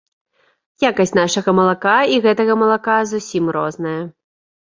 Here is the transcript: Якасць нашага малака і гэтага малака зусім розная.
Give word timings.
Якасць 0.89 1.11
нашага 1.19 1.53
малака 1.59 1.93
і 2.13 2.17
гэтага 2.23 2.55
малака 2.61 2.95
зусім 3.13 3.43
розная. 3.59 3.93